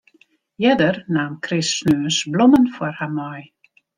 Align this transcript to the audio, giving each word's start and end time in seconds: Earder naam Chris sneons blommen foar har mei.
Earder 0.69 0.97
naam 1.17 1.35
Chris 1.47 1.69
sneons 1.81 2.17
blommen 2.33 2.65
foar 2.75 2.95
har 3.01 3.11
mei. 3.17 3.39